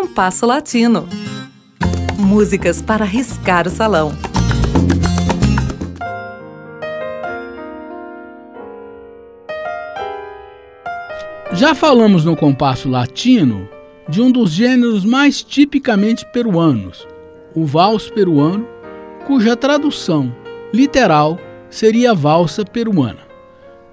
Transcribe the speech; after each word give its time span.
Compasso 0.00 0.46
Latino. 0.46 1.08
Músicas 2.16 2.80
para 2.80 3.04
riscar 3.04 3.66
o 3.66 3.70
salão. 3.70 4.12
Já 11.52 11.74
falamos 11.74 12.24
no 12.24 12.36
compasso 12.36 12.88
latino 12.88 13.68
de 14.08 14.22
um 14.22 14.30
dos 14.30 14.52
gêneros 14.52 15.04
mais 15.04 15.42
tipicamente 15.42 16.24
peruanos, 16.26 17.04
o 17.52 17.66
vals 17.66 18.08
peruano, 18.08 18.68
cuja 19.26 19.56
tradução 19.56 20.32
literal 20.72 21.40
seria 21.68 22.14
valsa 22.14 22.64
peruana. 22.64 23.26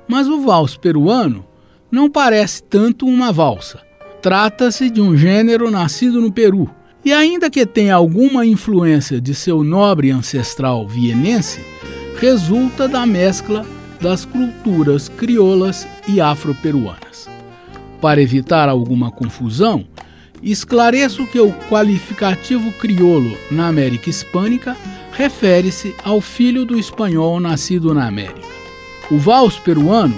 Mas 0.08 0.28
o 0.28 0.40
vals 0.42 0.78
peruano 0.78 1.44
não 1.90 2.12
parece 2.12 2.62
tanto 2.62 3.08
uma 3.08 3.34
valsa. 3.34 3.95
Trata-se 4.26 4.90
de 4.90 5.00
um 5.00 5.16
gênero 5.16 5.70
nascido 5.70 6.20
no 6.20 6.32
Peru 6.32 6.68
e, 7.06 7.14
ainda 7.14 7.48
que 7.48 7.64
tenha 7.64 7.94
alguma 7.94 8.44
influência 8.44 9.22
de 9.22 9.36
seu 9.36 9.64
nobre 9.64 10.10
ancestral 10.10 10.88
vienense, 10.88 11.62
resulta 12.18 12.88
da 12.88 13.06
mescla 13.06 13.64
das 14.02 14.26
culturas 14.26 15.10
crioulas 15.10 15.88
e 16.08 16.20
afro-peruanas. 16.20 17.30
Para 18.02 18.20
evitar 18.20 18.68
alguma 18.68 19.12
confusão, 19.12 19.86
esclareço 20.42 21.28
que 21.28 21.40
o 21.40 21.54
qualificativo 21.70 22.72
crioulo 22.80 23.38
na 23.52 23.68
América 23.68 24.10
Hispânica 24.10 24.76
refere-se 25.12 25.94
ao 26.04 26.20
filho 26.20 26.66
do 26.66 26.80
espanhol 26.80 27.40
nascido 27.40 27.94
na 27.94 28.08
América. 28.08 28.42
O 29.12 29.20
vals 29.20 29.60
peruano 29.60 30.16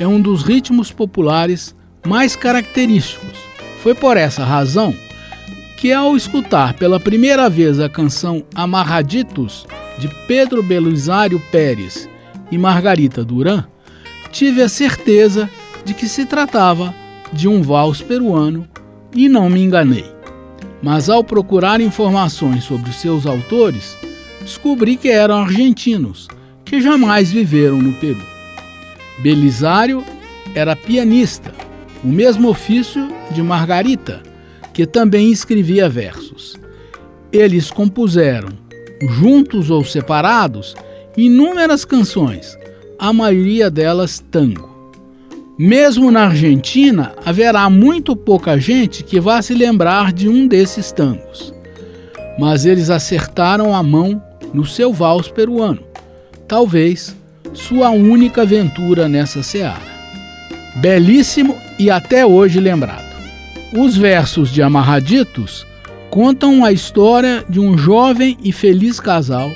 é 0.00 0.08
um 0.08 0.18
dos 0.18 0.42
ritmos 0.42 0.90
populares 0.90 1.76
mais 2.04 2.36
característicos. 2.36 3.38
Foi 3.82 3.94
por 3.94 4.16
essa 4.16 4.44
razão 4.44 4.94
que, 5.76 5.92
ao 5.92 6.16
escutar 6.16 6.74
pela 6.74 7.00
primeira 7.00 7.48
vez 7.50 7.80
a 7.80 7.88
canção 7.88 8.44
Amarraditos 8.54 9.66
de 9.98 10.08
Pedro 10.26 10.62
Belisário 10.62 11.40
Pérez 11.50 12.08
e 12.50 12.58
Margarita 12.58 13.24
Duran, 13.24 13.64
tive 14.30 14.62
a 14.62 14.68
certeza 14.68 15.48
de 15.84 15.94
que 15.94 16.08
se 16.08 16.26
tratava 16.26 16.94
de 17.32 17.48
um 17.48 17.62
vals 17.62 18.00
peruano 18.00 18.68
e 19.14 19.28
não 19.28 19.48
me 19.48 19.62
enganei. 19.62 20.06
Mas 20.82 21.08
ao 21.08 21.22
procurar 21.22 21.80
informações 21.80 22.64
sobre 22.64 22.92
seus 22.92 23.26
autores, 23.26 23.96
descobri 24.40 24.96
que 24.96 25.08
eram 25.08 25.36
argentinos, 25.36 26.28
que 26.64 26.80
jamais 26.80 27.30
viveram 27.30 27.78
no 27.78 27.92
Peru. 27.94 28.22
Belisário 29.20 30.04
era 30.54 30.76
pianista, 30.76 31.52
o 32.04 32.08
mesmo 32.08 32.50
ofício 32.50 33.08
de 33.30 33.42
Margarita, 33.42 34.22
que 34.72 34.86
também 34.86 35.32
escrevia 35.32 35.88
versos. 35.88 36.54
Eles 37.32 37.70
compuseram, 37.70 38.50
juntos 39.08 39.70
ou 39.70 39.82
separados, 39.82 40.74
inúmeras 41.16 41.84
canções, 41.84 42.58
a 42.98 43.12
maioria 43.12 43.70
delas 43.70 44.22
tango. 44.30 44.72
Mesmo 45.58 46.10
na 46.10 46.26
Argentina, 46.26 47.12
haverá 47.24 47.70
muito 47.70 48.14
pouca 48.14 48.58
gente 48.58 49.04
que 49.04 49.20
vá 49.20 49.40
se 49.40 49.54
lembrar 49.54 50.12
de 50.12 50.28
um 50.28 50.46
desses 50.46 50.92
tangos. 50.92 51.54
Mas 52.38 52.66
eles 52.66 52.90
acertaram 52.90 53.74
a 53.74 53.82
mão 53.82 54.20
no 54.52 54.66
seu 54.66 54.92
vals 54.92 55.28
peruano, 55.28 55.80
talvez 56.48 57.16
sua 57.52 57.90
única 57.90 58.42
aventura 58.42 59.08
nessa 59.08 59.42
seara. 59.44 59.94
Belíssimo 60.76 61.56
e 61.78 61.90
até 61.90 62.24
hoje 62.24 62.60
lembrado. 62.60 63.14
Os 63.76 63.96
versos 63.96 64.50
de 64.50 64.62
Amarraditos 64.62 65.66
contam 66.10 66.64
a 66.64 66.72
história 66.72 67.44
de 67.48 67.58
um 67.58 67.76
jovem 67.76 68.38
e 68.42 68.52
feliz 68.52 69.00
casal 69.00 69.50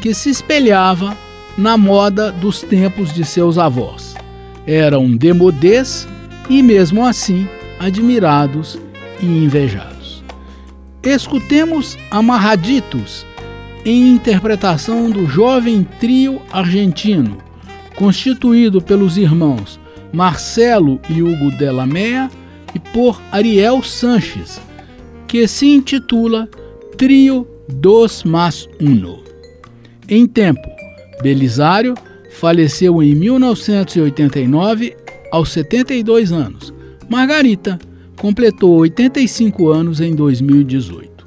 que 0.00 0.12
se 0.12 0.30
espelhava 0.30 1.16
na 1.56 1.76
moda 1.76 2.32
dos 2.32 2.62
tempos 2.62 3.12
de 3.12 3.24
seus 3.24 3.58
avós 3.58 4.12
eram 4.66 5.16
demodês 5.16 6.08
e, 6.48 6.62
mesmo 6.62 7.04
assim, 7.04 7.48
admirados 7.78 8.78
e 9.20 9.26
invejados. 9.26 10.22
Escutemos 11.02 11.98
Amarraditos, 12.10 13.26
em 13.84 14.14
interpretação 14.14 15.10
do 15.10 15.26
jovem 15.26 15.86
trio 15.98 16.40
argentino, 16.52 17.38
constituído 17.96 18.80
pelos 18.80 19.16
irmãos 19.16 19.80
Marcelo 20.12 21.00
e 21.08 21.22
Hugo 21.22 21.50
Delamea 21.52 22.30
e 22.74 22.78
por 22.78 23.20
Ariel 23.30 23.82
Sanches, 23.82 24.60
que 25.26 25.46
se 25.48 25.66
intitula 25.66 26.48
Trio 26.96 27.46
dos 27.68 28.22
Mas 28.24 28.68
Uno. 28.80 29.20
Em 30.08 30.26
tempo, 30.26 30.68
Belisário 31.22 31.94
faleceu 32.30 33.02
em 33.02 33.14
1989 33.14 34.96
aos 35.30 35.50
72 35.52 36.32
anos. 36.32 36.74
Margarita 37.08 37.78
completou 38.16 38.78
85 38.78 39.68
anos 39.68 40.00
em 40.00 40.14
2018. 40.14 41.26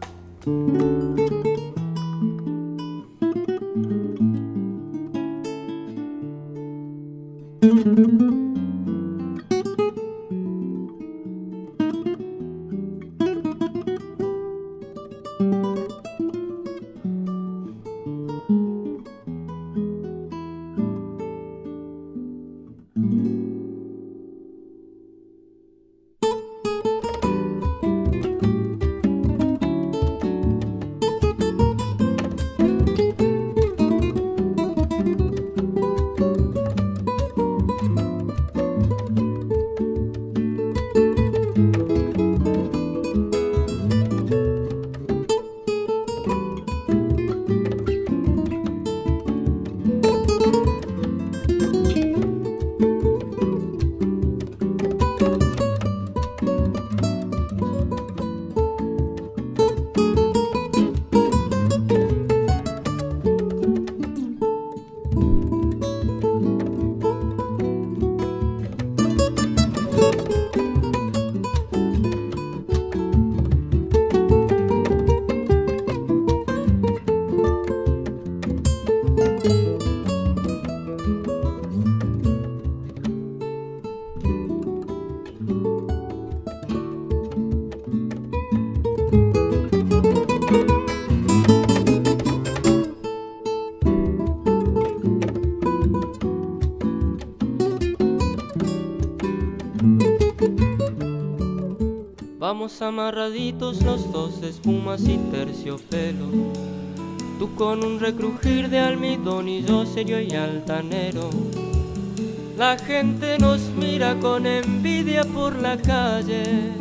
Amarraditos 102.66 103.84
los 103.84 104.12
dos 104.12 104.42
espumas 104.42 105.02
y 105.02 105.18
terciopelo. 105.18 106.26
Tú 107.38 107.54
con 107.54 107.86
un 107.86 108.00
recrujir 108.00 108.70
de 108.70 108.80
almidón 108.80 109.48
y 109.48 109.64
yo 109.64 109.86
serio 109.86 110.20
y 110.20 110.34
altanero. 110.34 111.30
La 112.58 112.76
gente 112.80 113.38
nos 113.38 113.62
mira 113.78 114.20
con 114.20 114.48
envidia 114.48 115.24
por 115.26 115.56
la 115.60 115.78
calle. 115.78 116.72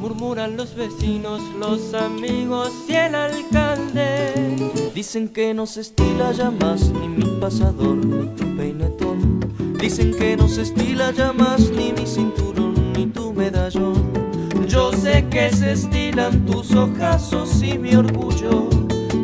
Murmuran 0.00 0.56
los 0.56 0.74
vecinos, 0.74 1.42
los 1.60 1.92
amigos 1.92 2.72
y 2.88 2.94
el 2.94 3.14
alcalde. 3.14 4.32
Dicen 4.94 5.28
que 5.28 5.52
no 5.52 5.66
se 5.66 5.82
estila 5.82 6.32
ya 6.32 6.50
más 6.50 6.90
ni 6.92 7.08
mi 7.08 7.38
pasador 7.38 7.96
ni 7.96 8.26
tu 8.36 8.56
peinetón. 8.56 9.40
Dicen 9.78 10.16
que 10.16 10.34
no 10.34 10.48
se 10.48 10.62
estila 10.62 11.10
ya 11.10 11.34
más 11.34 11.60
ni 11.70 11.92
mi 11.92 12.06
cinturón 12.06 12.94
ni 12.94 13.04
tu 13.06 13.34
medallón. 13.34 14.25
Yo 14.68 14.92
sé 14.92 15.26
que 15.30 15.50
se 15.50 15.72
estilan 15.72 16.44
tus 16.44 16.74
ojazos 16.74 17.62
y 17.62 17.78
mi 17.78 17.94
orgullo. 17.94 18.68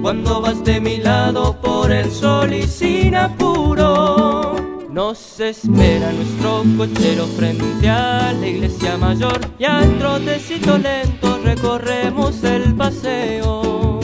Cuando 0.03 0.41
vas 0.41 0.63
de 0.65 0.81
mi 0.81 0.99
lado 0.99 1.61
por 1.61 1.91
el 1.91 2.11
sol 2.11 2.53
y 2.53 2.63
sin 2.63 3.17
apuro. 3.17 4.57
Nos 4.91 5.41
espera 5.41 6.13
nuestro 6.13 6.63
cochero 6.77 7.27
frente 7.27 7.89
a 7.89 8.33
la 8.33 8.47
iglesia 8.47 8.97
mayor 8.99 9.41
y 9.59 9.65
al 9.65 9.99
trotecito 9.99 10.79
lento 10.79 11.39
recorremos 11.43 12.45
el 12.45 12.75
paseo. 12.75 14.01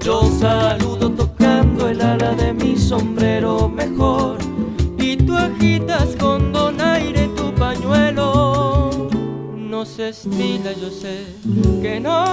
Yo 0.00 0.28
saludo 0.38 1.10
tocando 1.10 1.88
el 1.88 2.00
ala 2.02 2.34
de 2.34 2.52
mi 2.52 2.76
sombrero 2.76 3.68
mejor 3.68 4.38
y 4.98 5.16
tú 5.16 5.36
agitas 5.36 6.16
con 6.18 6.52
donaire 6.52 7.33
se 9.94 10.08
estila, 10.08 10.72
yo 10.72 10.90
sé 10.90 11.24
que 11.80 12.00
no 12.00 12.24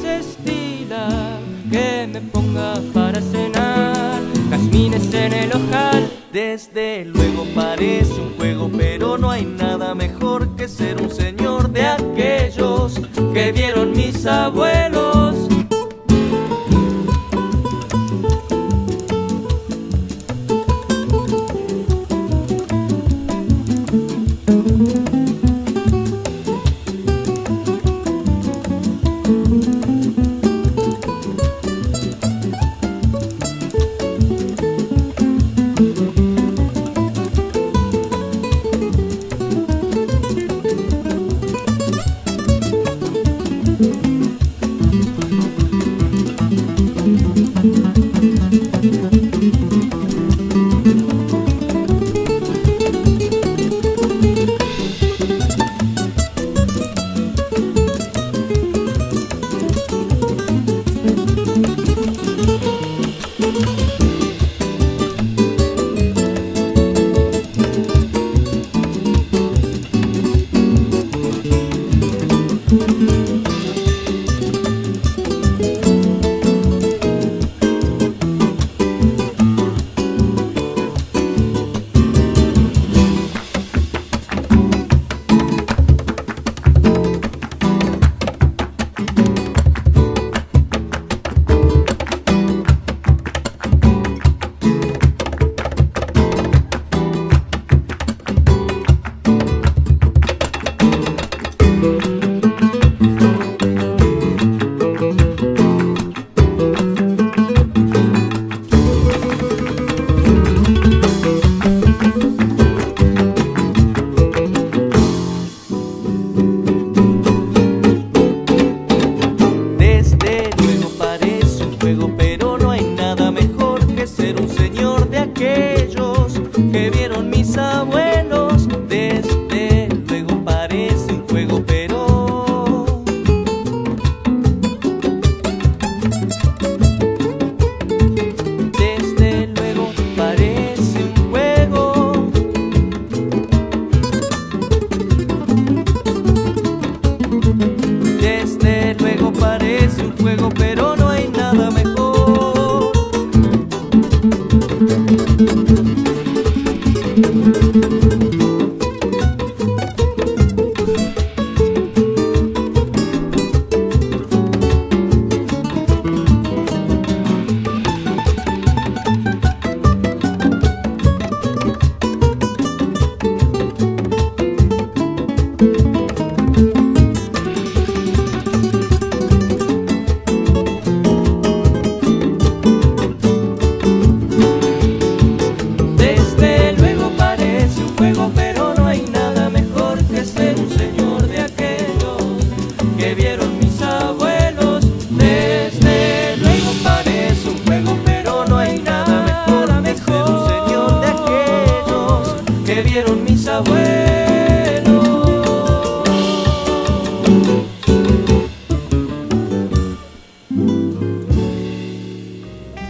se 0.00 0.20
estila 0.20 1.38
que 1.70 2.08
me 2.10 2.20
ponga 2.22 2.80
para 2.94 3.20
cenar 3.20 4.22
jazmines 4.48 5.12
en 5.12 5.34
el 5.34 5.50
ojal. 5.50 6.10
Desde 6.32 7.04
luego 7.04 7.44
parece 7.54 8.14
un 8.14 8.34
juego, 8.38 8.70
pero 8.74 9.18
no 9.18 9.30
hay 9.30 9.44
nada 9.44 9.94
mejor 9.94 10.56
que 10.56 10.66
ser 10.66 11.00
un 11.02 11.10
señor 11.10 11.70
de 11.70 11.82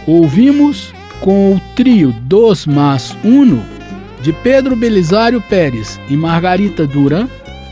Ouvimos 0.09 0.91
com 1.21 1.53
o 1.53 1.61
trio 1.75 2.11
Dos 2.11 2.65
Mas 2.65 3.15
Uno 3.23 3.63
de 4.23 4.33
Pedro 4.33 4.75
Belisário 4.75 5.39
Pérez 5.39 5.99
e 6.09 6.17
Margarita 6.17 6.87
Duran, 6.87 7.27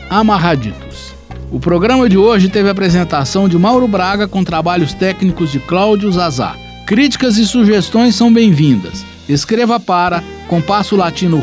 Amarraditos. 0.08 1.14
O 1.50 1.58
programa 1.58 2.08
de 2.08 2.16
hoje 2.16 2.48
teve 2.48 2.68
a 2.68 2.70
apresentação 2.70 3.48
de 3.48 3.58
Mauro 3.58 3.88
Braga 3.88 4.28
com 4.28 4.44
trabalhos 4.44 4.94
técnicos 4.94 5.50
de 5.50 5.58
Cláudio 5.58 6.12
Zazá. 6.12 6.54
Críticas 6.86 7.38
e 7.38 7.44
sugestões 7.44 8.14
são 8.14 8.32
bem-vindas. 8.32 9.04
Escreva 9.28 9.80
para 9.80 10.22
compasso 10.46 10.94
latino. 10.94 11.42